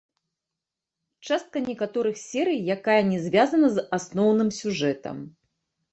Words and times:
Частка 1.29 1.57
некаторых 1.69 2.17
серый, 2.29 2.59
якая 2.77 2.97
не 3.13 3.19
звязана 3.27 3.67
з 3.77 3.87
асноўным 3.99 4.49
сюжэтам. 4.65 5.17